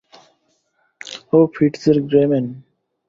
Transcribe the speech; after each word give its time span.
ও 1.33 1.37
ফিটজের 1.53 1.97
grey 2.07 2.23
man. 2.29 2.45